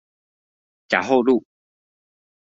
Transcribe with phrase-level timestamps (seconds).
[0.89, 1.45] 甲后路